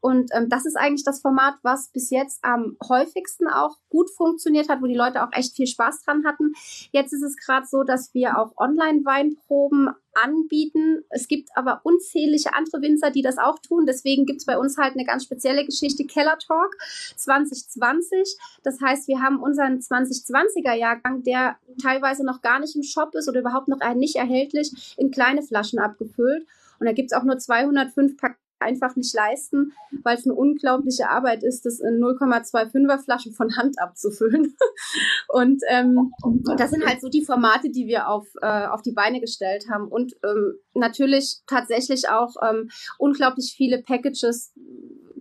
und 0.00 0.30
ähm, 0.32 0.48
das 0.48 0.64
ist 0.64 0.76
eigentlich 0.76 1.04
das 1.04 1.20
Format, 1.20 1.54
was 1.62 1.88
bis 1.88 2.10
jetzt 2.10 2.42
am 2.42 2.76
häufigsten 2.88 3.48
auch 3.48 3.76
gut 3.90 4.10
funktioniert 4.10 4.68
hat, 4.68 4.80
wo 4.80 4.86
die 4.86 4.94
Leute 4.94 5.22
auch 5.22 5.32
echt 5.32 5.54
viel 5.56 5.66
Spaß 5.66 6.02
dran 6.04 6.24
hatten. 6.24 6.54
Jetzt 6.90 7.12
ist 7.12 7.22
es 7.22 7.36
gerade 7.36 7.66
so, 7.66 7.82
dass 7.82 8.14
wir 8.14 8.38
auch 8.38 8.56
Online-Weinproben 8.56 9.90
anbieten. 10.14 11.04
Es 11.10 11.28
gibt 11.28 11.50
aber 11.54 11.82
unzählige 11.84 12.54
andere 12.54 12.80
Winzer, 12.80 13.10
die 13.10 13.22
das 13.22 13.36
auch 13.36 13.58
tun. 13.58 13.84
Deswegen 13.86 14.24
gibt 14.24 14.40
es 14.40 14.46
bei 14.46 14.58
uns 14.58 14.78
halt 14.78 14.94
eine 14.94 15.04
ganz 15.04 15.24
spezielle 15.24 15.66
Geschichte, 15.66 16.06
Keller 16.06 16.38
Talk 16.38 16.76
2020. 17.16 18.36
Das 18.62 18.80
heißt, 18.80 19.06
wir 19.06 19.20
haben 19.20 19.40
unseren 19.40 19.80
2020er 19.80 20.72
Jahrgang, 20.72 21.22
der 21.24 21.56
teilweise 21.80 22.24
noch 22.24 22.40
gar 22.40 22.58
nicht 22.58 22.74
im 22.74 22.82
Shop 22.82 23.14
ist 23.14 23.28
oder 23.28 23.40
überhaupt 23.40 23.68
noch 23.68 23.78
nicht 23.94 24.16
erhältlich, 24.16 24.94
in 24.96 25.10
kleine 25.10 25.42
Flaschen 25.42 25.78
abgefüllt. 25.78 26.46
Und 26.78 26.86
da 26.86 26.92
gibt 26.92 27.12
es 27.12 27.18
auch 27.18 27.24
nur 27.24 27.38
205 27.38 28.16
Pakete 28.16 28.49
einfach 28.60 28.96
nicht 28.96 29.14
leisten, 29.14 29.72
weil 30.02 30.16
es 30.16 30.26
eine 30.26 30.34
unglaubliche 30.34 31.08
Arbeit 31.08 31.42
ist, 31.42 31.66
das 31.66 31.80
in 31.80 32.00
0,25er 32.00 33.02
Flaschen 33.02 33.32
von 33.32 33.56
Hand 33.56 33.80
abzufüllen. 33.80 34.54
Und 35.28 35.62
ähm, 35.68 36.12
das 36.56 36.70
sind 36.70 36.84
halt 36.86 37.00
so 37.00 37.08
die 37.08 37.24
Formate, 37.24 37.70
die 37.70 37.86
wir 37.86 38.08
auf, 38.08 38.26
äh, 38.42 38.66
auf 38.66 38.82
die 38.82 38.92
Beine 38.92 39.20
gestellt 39.20 39.66
haben. 39.70 39.88
Und 39.88 40.14
ähm, 40.24 40.54
natürlich 40.74 41.40
tatsächlich 41.46 42.08
auch 42.08 42.34
ähm, 42.48 42.68
unglaublich 42.98 43.54
viele 43.56 43.82
Packages, 43.82 44.52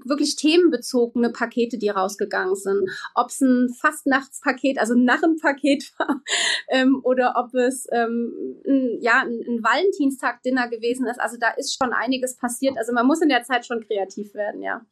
wirklich 0.06 0.36
themenbezogene 0.36 1.32
Pakete, 1.32 1.78
die 1.78 1.90
rausgegangen 1.90 2.56
sind. 2.56 2.90
Ob 3.16 3.28
es 3.28 3.42
ein 3.42 3.70
Fastnachtspaket, 3.70 4.80
also 4.80 4.94
ein 4.94 5.04
Narrenpaket 5.04 5.92
war, 6.00 6.22
ähm, 6.70 7.02
oder 7.04 7.34
ob 7.38 7.54
es 7.54 7.88
ähm, 7.92 8.62
ein, 8.68 8.98
ja, 9.02 9.22
ein, 9.22 9.40
ein 9.48 9.64
Valentinstag-Dinner 9.64 10.70
gewesen 10.70 11.08
ist. 11.08 11.20
Also 11.20 11.38
da 11.40 11.50
ist 11.50 11.78
schon 11.78 11.94
einiges 11.94 12.38
passiert. 12.38 12.78
Also 12.78 12.94
man 12.94 13.08
muss 13.08 13.22
in 13.22 13.30
der 13.30 13.44
Zeit 13.44 13.66
schon 13.66 13.82
kreativ 13.82 14.34
werden, 14.34 14.62
ja. 14.62 14.86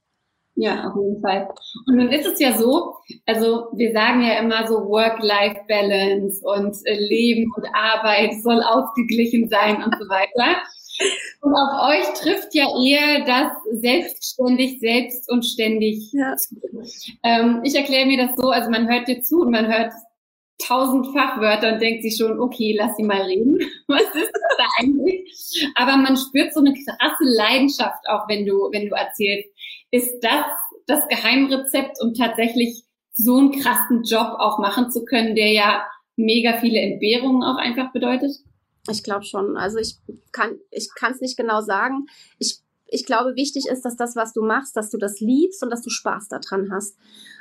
Ja, 0.60 0.90
auf 0.90 0.96
jeden 1.00 1.22
Fall. 1.22 1.48
Und 1.86 1.98
nun 1.98 2.10
ist 2.10 2.26
es 2.26 2.40
ja 2.40 2.52
so, 2.54 2.96
also 3.28 3.68
wir 3.74 3.94
sagen 3.94 4.24
ja 4.24 4.40
immer 4.40 4.68
so 4.68 4.90
Work-Life-Balance 4.90 6.42
und 6.44 6.76
äh, 6.86 6.98
Leben 6.98 7.52
und 7.56 7.68
Arbeit 7.76 8.34
soll 8.42 8.64
ausgeglichen 8.64 9.50
sein 9.50 9.84
und 9.84 9.94
so 10.00 10.10
weiter. 10.10 10.58
Und 11.48 11.56
auf 11.56 11.90
euch 11.92 12.14
trifft 12.20 12.54
ja 12.54 12.66
eher 12.78 13.24
das 13.24 13.52
selbstständig, 13.80 14.82
selbst 14.82 15.32
und 15.32 15.46
ständig. 15.46 16.12
Ja. 16.12 16.36
Ähm, 17.24 17.62
ich 17.64 17.74
erkläre 17.74 18.06
mir 18.06 18.28
das 18.28 18.36
so, 18.36 18.50
also 18.50 18.70
man 18.70 18.90
hört 18.90 19.08
dir 19.08 19.22
zu 19.22 19.40
und 19.44 19.52
man 19.52 19.66
hört 19.66 19.94
tausend 20.62 21.08
Fachwörter 21.14 21.72
und 21.72 21.82
denkt 21.82 22.04
sich 22.04 22.18
schon, 22.18 22.38
okay, 22.42 22.76
lass 22.78 22.98
sie 22.98 23.04
mal 23.04 23.22
reden. 23.22 23.60
Was 23.88 24.02
ist 24.02 24.30
das 24.34 24.58
da 24.58 24.66
eigentlich? 24.80 25.70
Aber 25.76 25.96
man 25.96 26.18
spürt 26.18 26.54
so 26.54 26.60
eine 26.60 26.74
krasse 26.74 27.24
Leidenschaft 27.24 28.04
auch, 28.10 28.28
wenn 28.28 28.46
du, 28.46 28.68
wenn 28.74 28.90
du 28.90 28.96
erzählst. 28.96 29.48
Ist 29.92 30.20
das 30.22 30.44
das 30.86 31.08
Geheimrezept, 31.08 31.96
um 32.02 32.14
tatsächlich 32.14 32.84
so 33.14 33.38
einen 33.38 33.54
krassen 33.54 34.04
Job 34.04 34.36
auch 34.38 34.60
machen 34.60 34.92
zu 34.92 35.06
können, 35.06 35.34
der 35.34 35.54
ja 35.54 35.88
mega 36.18 36.58
viele 36.60 36.82
Entbehrungen 36.82 37.42
auch 37.42 37.56
einfach 37.56 37.94
bedeutet? 37.94 38.32
Ich 38.90 39.04
glaube 39.04 39.24
schon. 39.24 39.58
Also 39.58 39.78
ich 39.78 40.00
kann 40.32 40.60
ich 40.72 40.90
kann 40.96 41.14
es 41.14 41.22
nicht 41.22 41.38
genau 41.38 41.62
sagen. 41.62 42.08
Ich 42.40 42.62
ich 42.90 43.06
glaube, 43.06 43.36
wichtig 43.36 43.66
ist, 43.70 43.84
dass 43.84 43.98
das, 43.98 44.16
was 44.16 44.34
du 44.34 44.42
machst, 44.42 44.76
dass 44.78 44.90
du 44.90 44.98
das 44.98 45.20
liebst 45.20 45.62
und 45.62 45.70
dass 45.70 45.82
du 45.82 45.90
Spaß 45.90 46.30
daran 46.30 46.72
hast. 46.72 46.96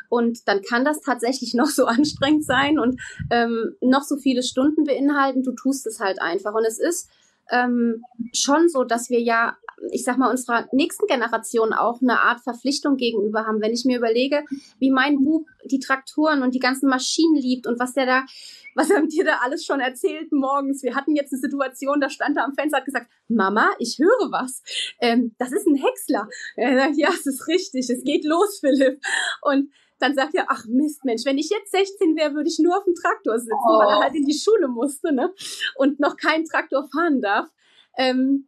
Und 0.09 0.47
dann 0.49 0.63
kann 0.63 0.85
das 0.85 1.01
tatsächlich 1.01 1.55
noch 1.55 1.69
so 1.69 1.87
anstrengend 1.87 2.45
sein 2.45 2.79
und 2.79 3.01
ähm, 3.31 3.75
noch 3.81 4.03
so 4.03 4.17
viele 4.17 4.43
Stunden 4.43 4.85
beinhalten. 4.85 5.43
Du 5.43 5.53
tust 5.53 5.87
es 5.87 6.01
halt 6.01 6.21
einfach. 6.21 6.55
Und 6.55 6.65
es 6.65 6.79
ist 6.79 7.09
ähm, 7.51 8.03
schon 8.33 8.69
so, 8.69 8.85
dass 8.85 9.09
wir 9.09 9.21
ja, 9.21 9.57
ich 9.91 10.05
sag 10.05 10.19
mal, 10.19 10.31
unserer 10.31 10.69
nächsten 10.73 11.07
Generation 11.07 11.73
auch 11.73 12.01
eine 12.01 12.21
Art 12.21 12.41
Verpflichtung 12.41 12.97
gegenüber 12.97 13.47
haben. 13.47 13.61
Wenn 13.61 13.73
ich 13.73 13.85
mir 13.85 13.99
überlege, 13.99 14.45
wie 14.79 14.91
mein 14.91 15.23
Bub 15.23 15.47
die 15.65 15.81
Traktoren 15.81 16.43
und 16.43 16.55
die 16.55 16.61
ganzen 16.61 16.89
Maschinen 16.89 17.37
liebt 17.37 17.67
und 17.67 17.79
was 17.79 17.93
der 17.93 18.07
da 18.07 18.25
was 18.77 18.91
haben 18.91 19.09
dir 19.09 19.25
da 19.25 19.39
alles 19.43 19.65
schon 19.65 19.81
erzählt 19.81 20.31
morgens? 20.33 20.83
Wir 20.83 20.95
hatten 20.95 21.17
jetzt 21.17 21.33
eine 21.33 21.41
Situation, 21.41 21.99
da 21.99 22.11
stand 22.11 22.37
er 22.37 22.45
am 22.45 22.53
Fenster, 22.53 22.77
hat 22.77 22.85
gesagt, 22.85 23.11
Mama, 23.27 23.71
ich 23.79 23.99
höre 23.99 24.31
was. 24.31 24.63
Ähm, 25.01 25.35
das 25.39 25.51
ist 25.51 25.67
ein 25.67 25.77
Häcksler. 25.77 26.29
Er 26.57 26.77
sagt, 26.77 26.97
ja, 26.99 27.09
es 27.09 27.25
ist 27.25 27.49
richtig, 27.49 27.89
es 27.89 28.05
geht 28.05 28.25
los, 28.25 28.61
Philipp. 28.61 29.01
Und 29.41 29.73
dann 29.99 30.15
sagt 30.15 30.35
er, 30.35 30.45
ach 30.49 30.67
Mist, 30.67 31.07
Mensch, 31.07 31.25
wenn 31.25 31.39
ich 31.39 31.49
jetzt 31.49 31.73
16 31.73 32.17
wäre, 32.17 32.35
würde 32.35 32.51
ich 32.51 32.59
nur 32.59 32.77
auf 32.77 32.85
dem 32.85 32.95
Traktor 32.95 33.39
sitzen, 33.39 33.55
oh. 33.67 33.79
weil 33.79 33.89
er 33.89 34.01
halt 34.01 34.15
in 34.15 34.27
die 34.27 34.39
Schule 34.39 34.69
musste, 34.69 35.11
ne? 35.11 35.33
Und 35.77 35.99
noch 35.99 36.19
keinen 36.19 36.45
Traktor 36.45 36.87
fahren 36.93 37.23
darf. 37.23 37.49
Ähm, 37.97 38.47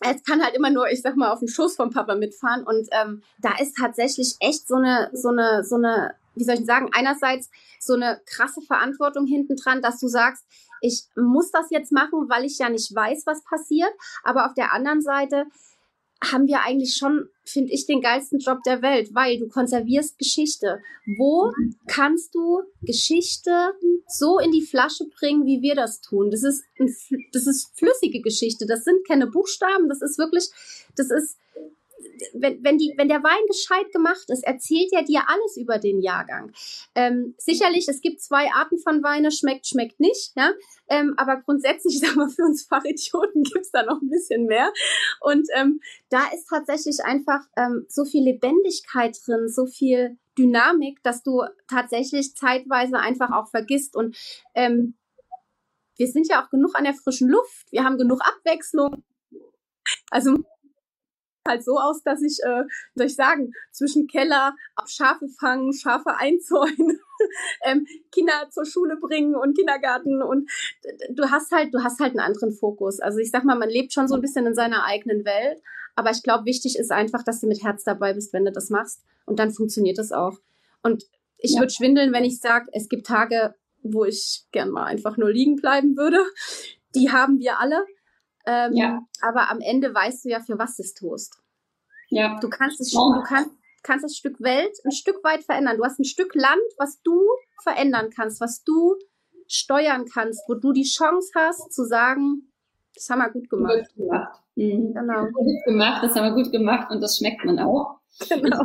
es 0.00 0.22
kann 0.24 0.42
halt 0.42 0.54
immer 0.54 0.70
nur, 0.70 0.88
ich 0.90 1.02
sag 1.02 1.16
mal, 1.16 1.30
auf 1.30 1.38
dem 1.38 1.48
Schoß 1.48 1.76
vom 1.76 1.90
Papa 1.90 2.14
mitfahren. 2.14 2.64
Und 2.64 2.88
ähm, 2.92 3.22
da 3.38 3.52
ist 3.60 3.76
tatsächlich 3.76 4.36
echt 4.40 4.66
so 4.66 4.76
eine, 4.76 5.10
so 5.12 5.28
eine, 5.28 5.64
so 5.64 5.76
eine 5.76 6.14
wie 6.34 6.44
soll 6.44 6.56
ich 6.56 6.66
sagen, 6.66 6.90
einerseits 6.92 7.50
so 7.80 7.94
eine 7.94 8.20
krasse 8.26 8.60
Verantwortung 8.62 9.26
hinten 9.26 9.56
dran, 9.56 9.82
dass 9.82 10.00
du 10.00 10.08
sagst, 10.08 10.44
ich 10.80 11.04
muss 11.16 11.50
das 11.50 11.70
jetzt 11.70 11.92
machen, 11.92 12.28
weil 12.28 12.44
ich 12.44 12.58
ja 12.58 12.68
nicht 12.68 12.94
weiß, 12.94 13.22
was 13.26 13.44
passiert. 13.44 13.90
Aber 14.22 14.46
auf 14.46 14.54
der 14.54 14.72
anderen 14.72 15.00
Seite 15.00 15.46
haben 16.22 16.46
wir 16.46 16.62
eigentlich 16.62 16.96
schon, 16.96 17.28
finde 17.44 17.72
ich, 17.72 17.86
den 17.86 18.00
geilsten 18.00 18.38
Job 18.38 18.58
der 18.64 18.82
Welt, 18.82 19.14
weil 19.14 19.38
du 19.38 19.48
konservierst 19.48 20.18
Geschichte. 20.18 20.80
Wo 21.18 21.52
kannst 21.86 22.34
du 22.34 22.62
Geschichte 22.82 23.72
so 24.08 24.38
in 24.38 24.50
die 24.50 24.62
Flasche 24.62 25.04
bringen, 25.18 25.46
wie 25.46 25.62
wir 25.62 25.74
das 25.74 26.00
tun? 26.00 26.30
Das 26.30 26.42
ist, 26.42 26.64
ein, 26.78 26.94
das 27.32 27.46
ist 27.46 27.70
flüssige 27.78 28.20
Geschichte. 28.20 28.66
Das 28.66 28.84
sind 28.84 29.06
keine 29.06 29.26
Buchstaben. 29.26 29.88
Das 29.88 30.02
ist 30.02 30.18
wirklich, 30.18 30.48
das 30.96 31.10
ist 31.10 31.38
wenn, 32.34 32.62
wenn, 32.64 32.78
die, 32.78 32.94
wenn 32.96 33.08
der 33.08 33.22
Wein 33.22 33.46
gescheit 33.48 33.92
gemacht 33.92 34.28
ist, 34.28 34.44
erzählt 34.44 34.92
er 34.92 35.04
dir 35.04 35.22
alles 35.28 35.56
über 35.56 35.78
den 35.78 36.00
Jahrgang. 36.00 36.52
Ähm, 36.94 37.34
sicherlich, 37.38 37.88
es 37.88 38.00
gibt 38.00 38.20
zwei 38.20 38.50
Arten 38.52 38.78
von 38.78 39.02
Weine, 39.02 39.30
schmeckt, 39.30 39.66
schmeckt 39.66 40.00
nicht, 40.00 40.32
ja. 40.36 40.52
Ähm, 40.88 41.14
aber 41.16 41.40
grundsätzlich, 41.42 42.00
sag 42.04 42.16
mal, 42.16 42.28
für 42.28 42.42
uns 42.42 42.64
Fachidioten 42.64 43.42
gibt's 43.42 43.70
da 43.70 43.84
noch 43.84 44.00
ein 44.00 44.10
bisschen 44.10 44.46
mehr. 44.46 44.72
Und 45.20 45.48
ähm, 45.56 45.80
da 46.08 46.24
ist 46.34 46.48
tatsächlich 46.48 47.04
einfach 47.04 47.40
ähm, 47.56 47.86
so 47.88 48.04
viel 48.04 48.24
Lebendigkeit 48.24 49.16
drin, 49.26 49.48
so 49.48 49.66
viel 49.66 50.18
Dynamik, 50.36 51.02
dass 51.02 51.22
du 51.22 51.42
tatsächlich 51.68 52.34
zeitweise 52.34 52.98
einfach 52.98 53.30
auch 53.30 53.48
vergisst. 53.48 53.96
Und 53.96 54.16
ähm, 54.54 54.96
wir 55.96 56.08
sind 56.08 56.28
ja 56.28 56.44
auch 56.44 56.50
genug 56.50 56.76
an 56.76 56.84
der 56.84 56.94
frischen 56.94 57.28
Luft, 57.28 57.70
wir 57.70 57.84
haben 57.84 57.98
genug 57.98 58.20
Abwechslung. 58.20 59.04
Also 60.10 60.44
halt 61.46 61.64
so 61.64 61.78
aus, 61.78 62.02
dass 62.02 62.22
ich, 62.22 62.38
äh, 62.42 62.64
soll 62.94 63.06
ich 63.06 63.14
sagen, 63.14 63.52
zwischen 63.70 64.06
Keller, 64.06 64.54
ab 64.74 64.88
Schafe 64.88 65.28
fangen, 65.28 65.72
Schafe 65.72 66.16
einzäunen, 66.16 67.00
ähm, 67.64 67.86
Kinder 68.12 68.48
zur 68.50 68.64
Schule 68.64 68.96
bringen 68.96 69.34
und 69.34 69.56
Kindergarten 69.56 70.22
und 70.22 70.50
du 71.10 71.30
hast 71.30 71.52
halt, 71.52 71.74
du 71.74 71.82
hast 71.82 72.00
halt 72.00 72.12
einen 72.12 72.20
anderen 72.20 72.52
Fokus. 72.52 73.00
Also 73.00 73.18
ich 73.18 73.30
sag 73.30 73.44
mal, 73.44 73.56
man 73.56 73.68
lebt 73.68 73.92
schon 73.92 74.08
so 74.08 74.14
ein 74.14 74.20
bisschen 74.20 74.46
in 74.46 74.54
seiner 74.54 74.84
eigenen 74.84 75.24
Welt, 75.24 75.60
aber 75.96 76.10
ich 76.10 76.22
glaube, 76.22 76.46
wichtig 76.46 76.78
ist 76.78 76.90
einfach, 76.90 77.22
dass 77.22 77.40
du 77.40 77.46
mit 77.46 77.62
Herz 77.62 77.84
dabei 77.84 78.14
bist, 78.14 78.32
wenn 78.32 78.44
du 78.44 78.52
das 78.52 78.70
machst 78.70 79.02
und 79.26 79.38
dann 79.38 79.50
funktioniert 79.50 79.98
das 79.98 80.12
auch. 80.12 80.38
Und 80.82 81.04
ich 81.38 81.54
ja. 81.54 81.60
würde 81.60 81.72
schwindeln, 81.72 82.12
wenn 82.12 82.24
ich 82.24 82.40
sage, 82.40 82.66
es 82.72 82.88
gibt 82.88 83.06
Tage, 83.06 83.54
wo 83.82 84.04
ich 84.04 84.44
gern 84.50 84.70
mal 84.70 84.84
einfach 84.84 85.18
nur 85.18 85.30
liegen 85.30 85.56
bleiben 85.56 85.96
würde. 85.96 86.18
Die 86.94 87.10
haben 87.10 87.38
wir 87.38 87.58
alle. 87.58 87.84
Ähm, 88.46 88.72
ja. 88.74 89.00
Aber 89.22 89.50
am 89.50 89.60
Ende 89.60 89.94
weißt 89.94 90.24
du 90.24 90.28
ja, 90.30 90.40
für 90.40 90.58
was 90.58 90.76
du 90.76 90.82
es 90.82 90.94
tust. 90.94 91.40
Ja. 92.08 92.38
Du 92.40 92.48
kannst 92.48 92.80
es, 92.80 92.92
du 92.92 93.22
kannst, 93.26 93.50
kannst 93.82 94.04
das 94.04 94.16
Stück 94.16 94.40
Welt 94.40 94.76
ein 94.84 94.92
Stück 94.92 95.22
weit 95.24 95.44
verändern. 95.44 95.76
Du 95.76 95.84
hast 95.84 95.98
ein 95.98 96.04
Stück 96.04 96.34
Land, 96.34 96.62
was 96.78 97.02
du 97.02 97.20
verändern 97.62 98.10
kannst, 98.14 98.40
was 98.40 98.62
du 98.64 98.96
steuern 99.48 100.04
kannst, 100.12 100.42
wo 100.48 100.54
du 100.54 100.72
die 100.72 100.84
Chance 100.84 101.30
hast 101.34 101.72
zu 101.72 101.84
sagen, 101.84 102.50
Das 102.94 103.08
haben 103.10 103.18
wir 103.18 103.30
gut 103.30 103.48
gemacht. 103.50 103.74
Gut 103.96 104.06
gemacht. 104.06 104.40
Mhm. 104.56 104.94
Genau. 104.94 105.26
Gut 105.26 105.64
gemacht, 105.64 106.02
das 106.04 106.14
haben 106.14 106.34
wir 106.34 106.42
gut 106.42 106.52
gemacht 106.52 106.90
und 106.90 107.00
das 107.00 107.18
schmeckt 107.18 107.44
man 107.44 107.58
auch. 107.58 107.98
Genau. 108.28 108.64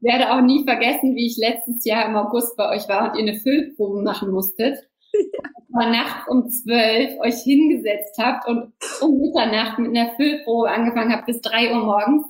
Ich 0.00 0.12
werde 0.12 0.32
auch 0.32 0.42
nie 0.42 0.64
vergessen, 0.64 1.14
wie 1.14 1.26
ich 1.26 1.38
letztes 1.38 1.84
Jahr 1.84 2.06
im 2.06 2.16
August 2.16 2.56
bei 2.56 2.68
euch 2.68 2.88
war 2.88 3.10
und 3.12 3.18
ihr 3.18 3.22
eine 3.26 3.40
Füllprobe 3.40 4.02
machen 4.02 4.30
musstet. 4.30 4.78
Ja. 5.14 5.48
Mal 5.74 5.90
nachts 5.90 6.28
um 6.28 6.48
zwölf 6.48 7.18
euch 7.20 7.42
hingesetzt 7.42 8.16
habt 8.18 8.46
und 8.46 8.72
um 9.00 9.20
Mitternacht 9.20 9.78
mit 9.78 9.96
einer 9.96 10.14
Füllprobe 10.14 10.70
angefangen 10.70 11.12
habt 11.12 11.26
bis 11.26 11.40
drei 11.40 11.72
Uhr 11.72 11.84
morgens. 11.84 12.24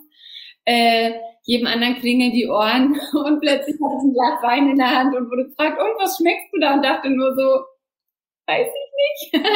Äh, 0.65 1.13
jedem 1.43 1.67
anderen 1.67 1.97
klingeln 1.97 2.33
die 2.33 2.49
Ohren 2.49 2.99
und 3.13 3.41
plötzlich 3.41 3.77
hatte 3.77 3.97
ich 3.99 4.05
ein 4.05 4.15
Glas 4.15 4.43
Wein 4.43 4.71
in 4.71 4.79
der 4.79 4.99
Hand 4.99 5.15
und 5.15 5.31
wurde 5.31 5.45
gefragt, 5.45 5.79
und 5.79 6.03
was 6.03 6.17
schmeckst 6.17 6.49
du 6.53 6.59
da? 6.59 6.75
Und 6.75 6.83
dachte 6.83 7.11
nur 7.11 7.35
so, 7.35 7.65
weiß 8.47 8.67
ich 8.67 9.33
nicht. 9.33 9.47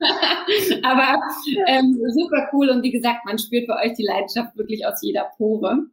Aber 0.84 1.20
ähm, 1.66 2.00
super 2.14 2.48
cool 2.52 2.70
und 2.70 2.82
wie 2.82 2.92
gesagt, 2.92 3.26
man 3.26 3.38
spürt 3.38 3.68
bei 3.68 3.84
euch 3.84 3.94
die 3.94 4.06
Leidenschaft 4.06 4.56
wirklich 4.56 4.86
aus 4.86 5.02
jeder 5.02 5.30
Pore. 5.36 5.86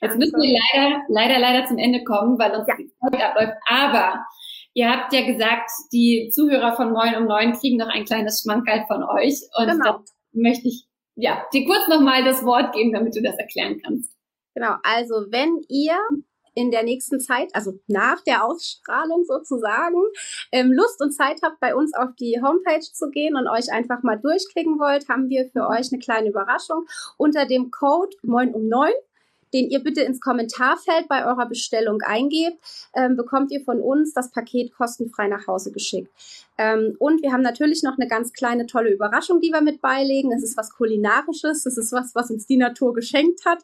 Jetzt 0.00 0.18
müssen 0.18 0.40
wir 0.40 0.58
leider, 0.74 1.02
leider, 1.08 1.38
leider 1.38 1.66
zum 1.66 1.78
Ende 1.78 2.02
kommen, 2.02 2.38
weil 2.38 2.52
uns 2.52 2.66
die 2.78 2.90
Zeit 2.98 3.22
abläuft. 3.22 3.54
Aber 3.68 4.24
ihr 4.74 4.90
habt 4.90 5.12
ja 5.12 5.26
gesagt, 5.26 5.70
die 5.92 6.30
Zuhörer 6.32 6.74
von 6.74 6.92
9 6.92 7.16
um 7.16 7.26
9 7.26 7.52
kriegen 7.54 7.76
noch 7.76 7.88
ein 7.88 8.04
kleines 8.04 8.42
Schmankerl 8.42 8.84
von 8.86 9.02
euch. 9.02 9.40
Und 9.56 9.68
genau. 9.68 10.00
möchte 10.32 10.68
ich 10.68 10.86
ja, 11.14 11.44
dir 11.52 11.66
kurz 11.66 11.88
nochmal 11.88 12.24
das 12.24 12.44
Wort 12.44 12.72
geben, 12.74 12.92
damit 12.92 13.14
du 13.14 13.22
das 13.22 13.36
erklären 13.36 13.80
kannst. 13.84 14.10
Genau, 14.54 14.76
also 14.82 15.26
wenn 15.30 15.60
ihr 15.68 15.96
in 16.54 16.70
der 16.70 16.82
nächsten 16.82 17.18
Zeit, 17.18 17.48
also 17.54 17.78
nach 17.86 18.22
der 18.24 18.44
Ausstrahlung 18.44 19.24
sozusagen, 19.24 19.96
ähm, 20.52 20.72
Lust 20.72 21.00
und 21.00 21.12
Zeit 21.12 21.40
habt, 21.42 21.60
bei 21.60 21.74
uns 21.74 21.94
auf 21.94 22.10
die 22.18 22.40
Homepage 22.42 22.80
zu 22.80 23.10
gehen 23.10 23.36
und 23.36 23.48
euch 23.48 23.72
einfach 23.72 24.02
mal 24.02 24.18
durchklicken 24.18 24.78
wollt, 24.78 25.08
haben 25.08 25.30
wir 25.30 25.48
für 25.50 25.66
euch 25.68 25.90
eine 25.92 26.00
kleine 26.00 26.28
Überraschung 26.28 26.86
unter 27.16 27.46
dem 27.46 27.70
Code 27.70 28.14
9 28.22 28.52
um 28.54 28.68
9 28.68 28.92
den 29.52 29.70
ihr 29.70 29.82
bitte 29.82 30.02
ins 30.02 30.20
Kommentarfeld 30.20 31.08
bei 31.08 31.26
eurer 31.26 31.46
Bestellung 31.46 32.00
eingebt, 32.02 32.58
ähm, 32.94 33.16
bekommt 33.16 33.50
ihr 33.52 33.62
von 33.62 33.80
uns 33.80 34.12
das 34.12 34.30
Paket 34.30 34.72
kostenfrei 34.74 35.28
nach 35.28 35.46
Hause 35.46 35.72
geschickt. 35.72 36.10
Ähm, 36.58 36.96
und 36.98 37.22
wir 37.22 37.32
haben 37.32 37.42
natürlich 37.42 37.82
noch 37.82 37.98
eine 37.98 38.08
ganz 38.08 38.32
kleine 38.32 38.66
tolle 38.66 38.92
Überraschung, 38.92 39.40
die 39.40 39.50
wir 39.50 39.62
mit 39.62 39.80
beilegen. 39.80 40.30
Das 40.30 40.42
ist 40.42 40.56
was 40.56 40.72
Kulinarisches, 40.72 41.64
das 41.64 41.76
ist 41.76 41.92
was, 41.92 42.14
was 42.14 42.30
uns 42.30 42.46
die 42.46 42.56
Natur 42.56 42.92
geschenkt 42.94 43.44
hat, 43.44 43.62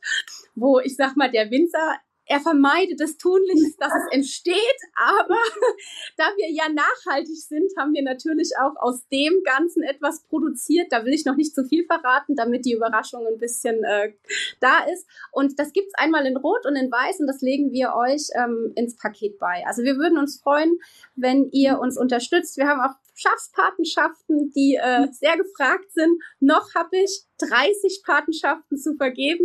wo 0.55 0.81
ich 0.81 0.97
sag 0.97 1.17
mal, 1.17 1.31
der 1.31 1.51
Winzer 1.51 1.97
er 2.29 2.41
vermeidet 2.41 3.01
es 3.01 3.17
tunlichst, 3.17 3.81
dass 3.81 3.93
es 3.93 4.13
entsteht, 4.13 4.81
aber 4.95 5.39
da 6.17 6.25
wir 6.37 6.51
ja 6.51 6.69
nachhaltig 6.69 7.37
sind, 7.37 7.73
haben 7.79 7.95
wir 7.95 8.03
natürlich 8.03 8.51
auch 8.61 8.77
aus 8.77 9.09
dem 9.09 9.43
Ganzen 9.45 9.83
etwas 9.83 10.23
produziert. 10.25 10.89
Da 10.91 11.05
will 11.05 11.15
ich 11.15 11.25
noch 11.25 11.37
nicht 11.37 11.55
zu 11.55 11.65
viel 11.65 11.87
verraten, 11.87 12.37
damit 12.37 12.67
die 12.67 12.75
Überraschung 12.75 13.27
ein 13.27 13.39
bisschen 13.39 13.83
äh, 13.83 14.13
da 14.61 14.85
ist. 14.93 15.07
Und 15.33 15.59
das 15.59 15.73
gibt's 15.73 15.95
einmal 15.97 16.27
in 16.27 16.37
Rot 16.37 16.67
und 16.67 16.77
in 16.77 16.91
Weiß 16.91 17.19
und 17.21 17.27
das 17.27 17.41
legen 17.41 17.73
wir 17.73 17.95
euch 17.95 18.29
ähm, 18.35 18.73
ins 18.75 18.97
Paket 18.97 19.39
bei. 19.39 19.65
Also 19.67 19.83
wir 19.83 19.97
würden 19.97 20.19
uns 20.19 20.41
freuen, 20.41 20.79
wenn 21.21 21.51
ihr 21.51 21.79
uns 21.79 21.99
unterstützt. 21.99 22.57
Wir 22.57 22.69
haben 22.69 22.81
auch 22.81 22.95
Schafspatenschaften, 23.15 24.51
die 24.53 24.79
äh, 24.81 25.09
sehr 25.11 25.37
gefragt 25.37 25.93
sind. 25.93 26.23
Noch 26.39 26.75
habe 26.75 26.97
ich 26.99 27.25
30 27.39 28.03
Patenschaften 28.05 28.79
zu 28.79 28.95
vergeben. 28.95 29.45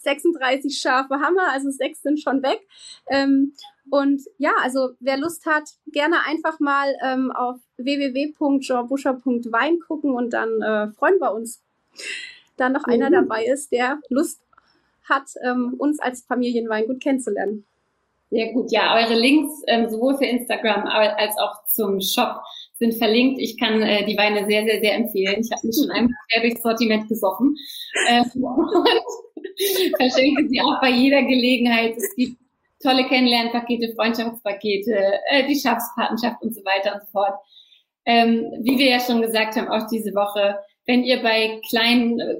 36 0.00 0.78
Schafe 0.78 1.20
Hammer, 1.20 1.52
also 1.52 1.70
sechs 1.70 2.02
sind 2.02 2.20
schon 2.20 2.42
weg. 2.42 2.60
Ähm, 3.08 3.54
und 3.90 4.22
ja, 4.38 4.52
also 4.60 4.90
wer 5.00 5.18
Lust 5.18 5.46
hat, 5.46 5.70
gerne 5.86 6.24
einfach 6.26 6.60
mal 6.60 6.94
ähm, 7.04 7.32
auf 7.32 7.58
www.jeanbuscher.wein 7.76 9.80
gucken 9.80 10.14
und 10.14 10.32
dann 10.32 10.60
äh, 10.60 10.92
freuen 10.92 11.20
wir 11.20 11.32
uns, 11.32 11.62
da 12.56 12.68
noch 12.68 12.86
mhm. 12.86 12.92
einer 12.92 13.10
dabei 13.10 13.44
ist, 13.44 13.72
der 13.72 14.00
Lust 14.08 14.40
hat, 15.08 15.30
ähm, 15.44 15.74
uns 15.78 16.00
als 16.00 16.22
Familienweingut 16.22 17.00
kennenzulernen. 17.00 17.66
Sehr 18.32 18.50
gut. 18.54 18.72
Ja, 18.72 18.94
eure 18.94 19.14
Links 19.14 19.60
ähm, 19.66 19.90
sowohl 19.90 20.16
für 20.16 20.24
Instagram 20.24 20.86
als 20.86 21.36
auch 21.36 21.66
zum 21.66 22.00
Shop 22.00 22.40
sind 22.78 22.94
verlinkt. 22.94 23.38
Ich 23.38 23.58
kann 23.58 23.82
äh, 23.82 24.06
die 24.06 24.16
Weine 24.16 24.46
sehr, 24.46 24.64
sehr, 24.64 24.80
sehr 24.80 24.94
empfehlen. 24.94 25.42
Ich 25.42 25.52
habe 25.52 25.66
mich 25.66 25.76
schon 25.76 25.90
einmal 25.90 26.14
quer 26.30 26.40
durchs 26.40 26.62
Sortiment 26.62 27.08
gesoffen 27.10 27.54
ähm, 28.08 28.24
und 28.42 29.96
verschenke 29.98 30.48
sie 30.48 30.62
auch 30.62 30.80
bei 30.80 30.88
jeder 30.88 31.22
Gelegenheit. 31.24 31.94
Es 31.98 32.16
gibt 32.16 32.38
tolle 32.82 33.04
Kennenlernpakete, 33.04 33.92
Freundschaftspakete, 33.94 35.20
äh, 35.28 35.46
die 35.46 35.60
Schafspatenschaft 35.60 36.40
und 36.40 36.54
so 36.54 36.62
weiter 36.62 36.94
und 36.94 37.02
so 37.02 37.10
fort. 37.12 37.34
Ähm, 38.06 38.50
wie 38.62 38.78
wir 38.78 38.88
ja 38.88 38.98
schon 39.00 39.20
gesagt 39.20 39.56
haben, 39.56 39.68
auch 39.68 39.86
diese 39.88 40.14
Woche, 40.14 40.56
wenn 40.86 41.04
ihr 41.04 41.22
bei 41.22 41.60
kleinen, 41.68 42.18
äh, 42.18 42.34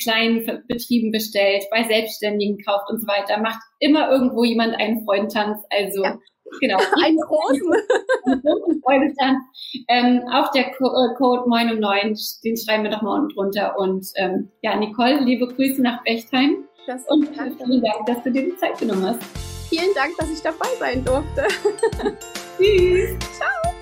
kleinen 0.00 0.64
Betrieben 0.68 1.10
bestellt, 1.10 1.64
bei 1.70 1.84
Selbstständigen 1.84 2.58
kauft 2.64 2.90
und 2.90 3.00
so 3.00 3.06
weiter, 3.06 3.40
macht 3.40 3.60
immer 3.80 4.10
irgendwo 4.10 4.44
jemand 4.44 4.74
einen 4.78 5.04
Freudentanz. 5.04 5.58
Also 5.70 6.02
ja. 6.02 6.18
Genau. 6.60 6.78
Einen 7.04 7.18
großen. 7.18 7.72
Einen 8.24 8.42
großen 8.42 8.82
Freudetanz. 8.82 9.38
Ähm, 9.88 10.22
auch 10.32 10.50
der 10.52 10.70
Co 10.72 10.86
äh, 10.86 11.14
Code 11.16 11.48
9 11.48 11.72
um 11.72 11.80
9, 11.80 12.16
den 12.44 12.56
schreiben 12.56 12.84
wir 12.84 12.90
doch 12.90 13.02
mal 13.02 13.20
unten 13.20 13.34
drunter. 13.34 13.78
Und 13.78 14.06
ähm, 14.16 14.50
ja, 14.62 14.76
Nicole, 14.76 15.20
liebe 15.20 15.46
Grüße 15.46 15.82
nach 15.82 16.02
Bechtheim. 16.04 16.64
Das 16.86 17.06
und 17.08 17.28
vielen 17.28 17.82
Dank, 17.82 18.06
dass 18.06 18.22
du 18.22 18.30
dir 18.30 18.44
die 18.44 18.56
Zeit 18.56 18.78
genommen 18.78 19.04
hast. 19.04 19.22
Vielen 19.68 19.94
Dank, 19.94 20.12
dass 20.18 20.30
ich 20.30 20.40
dabei 20.40 20.68
sein 20.78 21.04
durfte. 21.04 21.42
Tschüss. 22.56 23.18
Ciao. 23.36 23.77